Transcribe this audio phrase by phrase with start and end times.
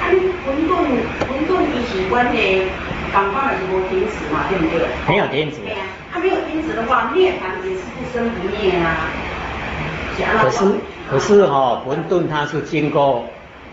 [0.00, 0.70] 啊，你混沌
[1.28, 2.36] 混沌一起关的，
[3.12, 4.86] 感官还是无停止嘛，对不对？
[5.08, 5.56] 没有停止。
[5.62, 9.08] 对啊，它没有停止的话，涅槃也是不生不灭啊。
[10.40, 10.64] 可是
[11.10, 13.24] 可是哈，混沌它是经过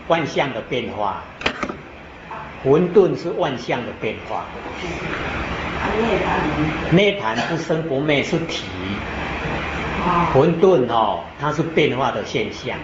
[0.08, 1.22] 万象的变化，
[2.64, 4.44] 混沌是万象的变化。
[6.90, 8.64] 涅槃不生不灭是体，
[10.32, 12.76] 混沌哦，它是变化的现象。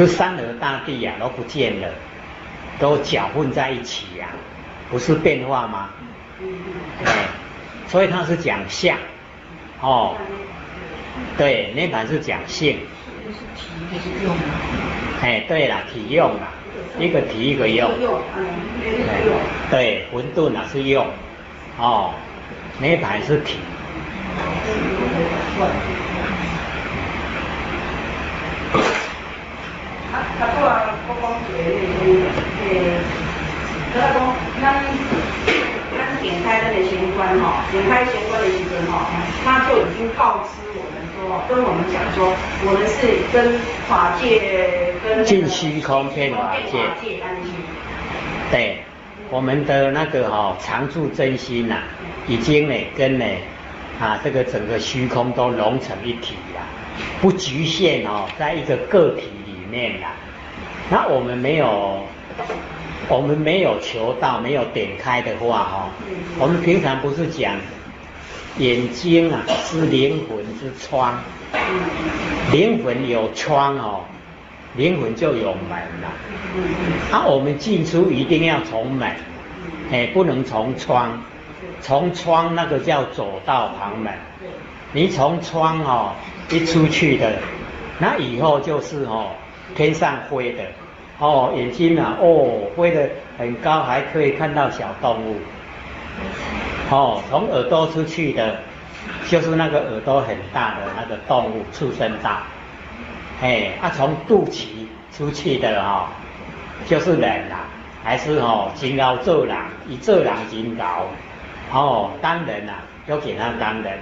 [0.00, 1.88] 是山河大地呀，都不见了，
[2.78, 4.28] 都搅混在一起呀，
[4.90, 5.90] 不是变化吗？
[7.04, 7.12] 对，
[7.86, 8.96] 所以它是讲相，
[9.82, 10.16] 哦，
[11.36, 12.78] 对，涅盘是讲性。
[15.20, 16.48] 哎，对了，体用啊，
[16.98, 17.90] 一个体一个用。
[19.70, 21.06] 对，混沌啊是用，
[21.78, 22.14] 哦，
[22.78, 23.58] 涅盘是体。
[30.38, 31.52] 他不啊，不光是
[32.10, 32.20] 诶，
[32.62, 33.00] 诶，
[33.94, 34.84] 他讲，咱
[35.96, 38.54] 咱点开那个玄关哈，点开玄关的时
[38.86, 39.10] 候哈，
[39.44, 42.34] 他就已经告知我们说，跟我们讲说，
[42.66, 42.98] 我们是
[43.32, 43.58] 跟
[43.88, 46.78] 法界跟进虚空变法界，
[48.50, 48.78] 对，
[49.30, 51.76] 我们的那个哈常住真心呐，
[52.26, 53.24] 已经呢跟呢
[54.00, 56.60] 啊这个整个虚空都融成一体了，
[57.20, 60.08] 不局限哦，在一个个体里面了。
[60.90, 62.00] 那我们没有，
[63.08, 65.88] 我们没有求到，没有点开的话，哈，
[66.38, 67.54] 我们平常不是讲
[68.58, 71.14] 眼睛啊是灵魂之窗，
[72.50, 74.00] 灵魂有窗哦，
[74.74, 76.08] 灵魂就有门了。
[77.12, 79.08] 啊，我们进出一定要从门，
[79.92, 81.22] 哎，不能从窗，
[81.80, 84.12] 从窗那个叫走道旁门，
[84.90, 86.14] 你从窗哦
[86.48, 87.34] 一出去的，
[88.00, 89.28] 那以后就是哦。
[89.74, 90.62] 天上飞的，
[91.18, 93.08] 哦，眼睛啊，哦，飞得
[93.38, 95.36] 很高，还可以看到小动物。
[96.90, 98.56] 哦，从耳朵出去的，
[99.28, 102.38] 就是那个耳朵很大的那个动物，畜生道。
[103.40, 104.66] 哎，啊，从肚脐
[105.16, 106.08] 出去的哈，
[106.86, 107.60] 就是人啦，
[108.02, 109.56] 还是哦，金高做人，
[109.88, 111.06] 以做人金高。
[111.72, 112.72] 哦，当人呐，
[113.06, 113.98] 就给他当人。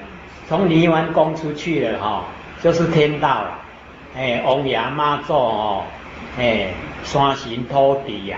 [0.49, 2.25] 从泥丸宫出去了哈，
[2.63, 3.59] 就是天道了。
[4.19, 5.85] 哎，王爷妈祖哦，
[6.37, 6.71] 哎，
[7.05, 8.37] 山神土地呀，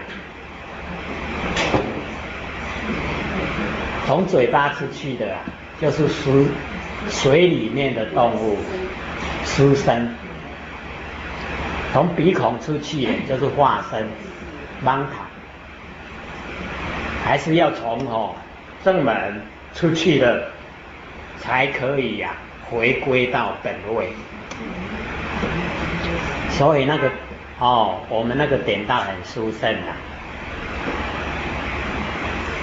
[4.06, 5.34] 从嘴巴出去的
[5.80, 6.44] 就是水
[7.08, 8.58] 水里面的动物，
[9.46, 10.06] 书生；
[11.94, 14.06] 从鼻孔出去的就是化身，
[14.84, 15.24] 芒塔，
[17.24, 18.34] 还是要从哦
[18.84, 19.40] 正门
[19.74, 20.50] 出去的，
[21.38, 22.34] 才可以呀，
[22.68, 24.12] 回归到本位。
[26.50, 27.10] 所以那个
[27.58, 29.96] 哦，我们那个点道很殊胜啊。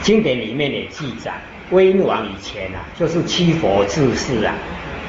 [0.01, 1.33] 经典里面也记载，
[1.71, 4.53] 威王以前啊，就是七佛治世啊，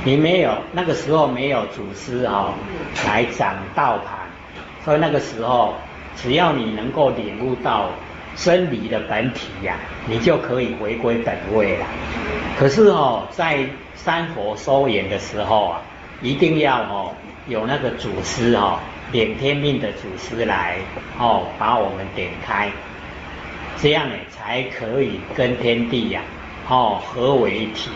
[0.05, 2.53] 你没有那个时候没有祖师哦
[3.07, 4.19] 来掌道盘，
[4.85, 5.75] 所以那个时候
[6.17, 7.91] 只要你能够领悟到
[8.35, 9.77] 真理的本体呀，
[10.07, 11.87] 你就可以回归本位了。
[12.59, 13.65] 可是哦，在
[13.95, 15.81] 三佛收言的时候啊，
[16.23, 17.15] 一定要哦。
[17.47, 18.79] 有那个祖师哦，
[19.11, 20.77] 点天命的祖师来
[21.19, 22.71] 哦，把我们点开，
[23.79, 26.21] 这样呢才可以跟天地呀
[26.69, 27.91] 哦合为一体。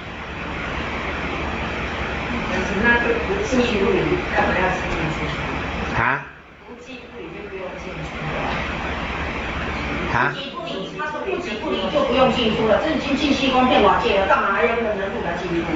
[2.82, 3.99] 那就不记不离，
[4.34, 6.00] 要不要进去？
[6.00, 6.25] 啊？
[6.66, 8.41] 不记不离就不用进出了。
[10.15, 10.32] 啊？
[10.32, 15.66] 不记不离，他说不记不离就不用进出了，这进进西光变瓦界了，干嘛还要跟人路来进出？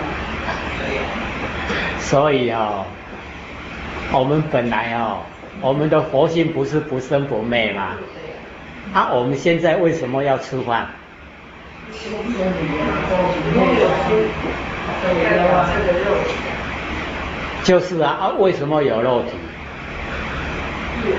[2.00, 2.84] 所以哦。
[4.12, 5.18] 我们本来哦，
[5.60, 7.96] 我们的佛性不是不生不灭吗？
[8.94, 10.86] 啊，我们现在为什么要吃饭？
[17.64, 19.30] 就是啊，啊，为什么有肉体？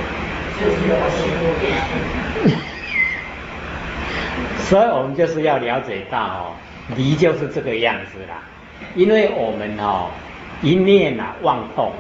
[4.64, 6.56] 所以，我们就是要了解到哦，
[6.96, 8.42] 离就是这个样子啦。
[8.96, 10.10] 因为我们哦，
[10.62, 11.92] 一念啊妄动。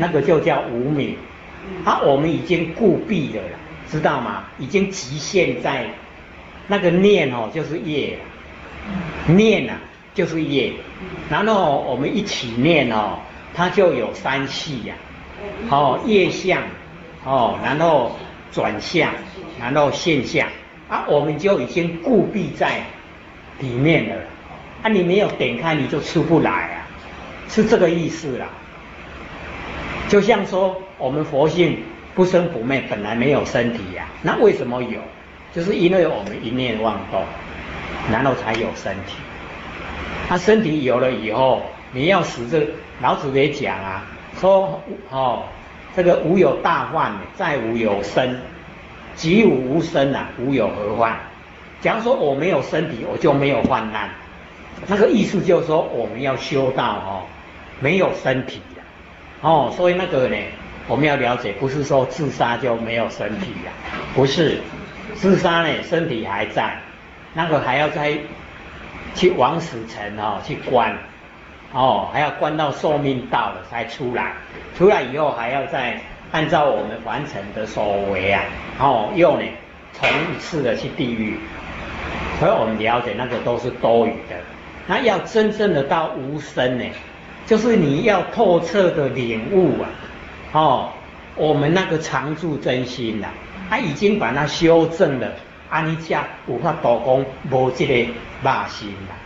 [0.00, 1.16] 那个就叫无明，
[1.84, 3.42] 啊，我们已经固闭了，
[3.90, 4.44] 知道吗？
[4.60, 5.86] 已经极限在
[6.68, 8.16] 那个念哦，就是业，
[9.26, 9.74] 念啊
[10.14, 10.72] 就是业，
[11.28, 13.18] 然后我们一起念哦，
[13.52, 14.94] 它就有三系呀，
[15.68, 16.62] 哦业相，
[17.24, 18.12] 哦然后
[18.52, 19.10] 转向，
[19.60, 20.46] 然后现象，
[20.88, 22.82] 啊我们就已经固闭在
[23.58, 24.14] 里面了，
[24.84, 26.77] 啊你没有点开你就出不来，
[27.48, 28.46] 是这个意思啦。
[30.08, 31.82] 就像说我们佛性
[32.14, 35.00] 不生不灭，本来没有身体呀，那为什么有？
[35.54, 37.22] 就是因为我们一念妄动，
[38.12, 39.16] 然后才有身体。
[40.28, 41.62] 他身体有了以后，
[41.92, 42.66] 你要使这
[43.00, 44.04] 老子也讲啊，
[44.38, 44.80] 说
[45.10, 45.44] 哦，
[45.96, 48.40] 这个无有大患，再无有身，
[49.14, 51.16] 即无无身啊，无有何患？
[51.80, 54.10] 假如说我没有身体，我就没有患难。
[54.86, 57.22] 那个意思就是说，我们要修道哦，
[57.80, 58.82] 没有身体的
[59.40, 60.36] 哦，所以那个呢，
[60.86, 63.72] 我们要了解，不是说自杀就没有身体呀，
[64.14, 64.58] 不是，
[65.14, 66.76] 自杀呢，身体还在，
[67.34, 68.18] 那个还要再。
[69.14, 70.96] 去往死城哦，去关
[71.72, 74.32] 哦，还要关到寿命到了才出来。
[74.76, 75.98] 出来以后还要再
[76.30, 78.44] 按照我们完成的所为啊，
[78.78, 79.42] 哦，又呢
[79.98, 81.40] 重一次的去地狱。
[82.38, 84.36] 所以我们了解那个都是多余的。
[84.86, 86.84] 那要真正的到无生呢，
[87.48, 89.88] 就是你要透彻的领悟啊，
[90.52, 90.90] 哦，
[91.34, 93.28] 我们那个常住真心呐，
[93.70, 95.26] 他已经把它修正了。
[95.70, 97.94] 安尼家无法度讲无这个
[98.42, 99.16] 肉心啦，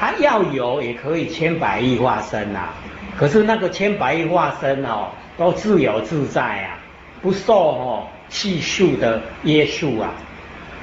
[0.00, 2.70] 他要有也可以千百亿化身呐，
[3.16, 6.78] 可是那个千百亿化身哦，都自由自在啊，
[7.22, 10.10] 不受哦气数的约束啊，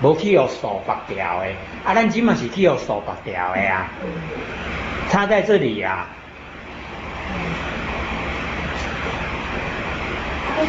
[0.01, 1.47] 无去有手拔掉的，
[1.83, 3.89] 啊，咱今嘛是去有手拔掉的啊，
[5.09, 6.07] 差在这里呀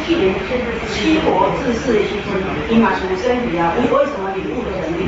[0.05, 0.33] 去年
[0.89, 2.39] 七国自世的牺牲，
[2.69, 5.07] 你马属身体啊，为为什么领悟的人可以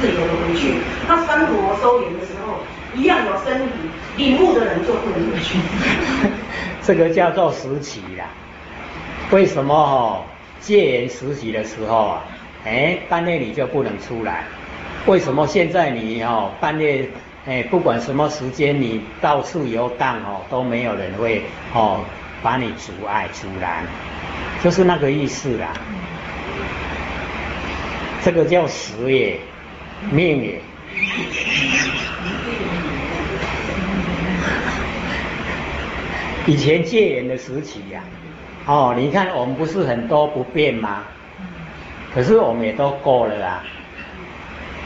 [0.00, 0.74] 自由的回去？
[1.06, 2.60] 那三国收敛的时候，
[2.94, 3.72] 一样有身体，
[4.16, 5.58] 领悟的人就不能回去。
[6.82, 8.24] 这个叫做时期啦。
[9.30, 10.22] 为什么哦？
[10.60, 12.24] 戒严时期的时候啊，
[12.64, 14.44] 哎，半夜你就不能出来。
[15.06, 17.08] 为什么现在你哦半夜
[17.46, 21.42] 哎不管什么时间你到处游荡哦都没有人会
[21.72, 22.00] 哦
[22.42, 23.84] 把你阻碍阻拦？
[24.62, 25.72] 就是那个意思啦，
[28.24, 29.38] 这个叫时也，
[30.10, 30.60] 命也。
[36.46, 38.00] 以前戒严的时期呀，
[38.66, 41.04] 哦，你看我们不是很多不便吗？
[42.12, 43.62] 可是我们也都过了啦，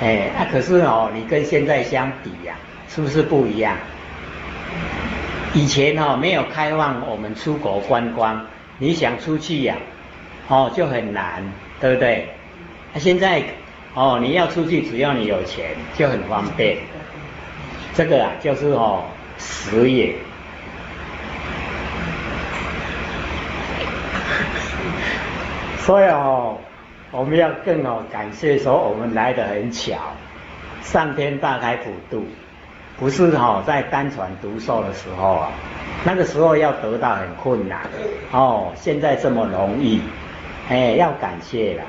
[0.00, 2.54] 哎，那可是哦，你跟现在相比呀，
[2.88, 3.74] 是不是不一样？
[5.54, 8.46] 以前哦，没有开放我们出国观光。
[8.78, 9.76] 你想出去呀，
[10.48, 11.42] 哦就很难，
[11.78, 12.28] 对不对？
[12.94, 13.42] 那现在
[13.94, 16.78] 哦你要出去，只要你有钱就很方便。
[17.94, 19.04] 这个啊就是哦
[19.38, 20.14] 实业。
[25.78, 26.56] 所以哦
[27.10, 29.96] 我们要更哦感谢说我们来的很巧，
[30.80, 32.26] 上天大开普渡。
[32.98, 35.50] 不是哈，在单传独授的时候啊，
[36.04, 37.80] 那个时候要得到很困难
[38.30, 40.00] 哦，现在这么容易，
[40.68, 41.82] 哎，要感谢了，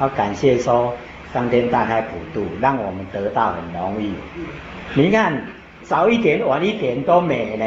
[0.00, 0.94] 要感谢说
[1.32, 4.14] 上天大开普渡，让我们得到很容易。
[4.94, 5.46] 你看
[5.82, 7.64] 早一点晚一点都没呢，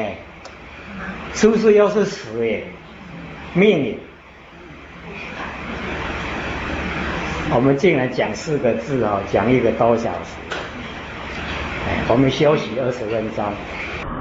[1.34, 2.64] 是不是又是死耶？
[3.54, 3.98] 命耶。
[7.50, 10.36] 我们竟然讲四个字哦，讲一个多小时。
[12.10, 13.46] 我们休息二十分钟。